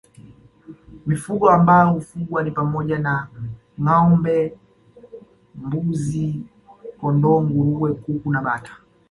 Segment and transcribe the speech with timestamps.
[1.05, 3.27] Mifugo ambayo hufugwa ni pamoja na
[3.81, 4.57] ngâombe
[5.55, 6.27] mbuzi
[6.99, 8.71] kondoo nguruwe kuku na bata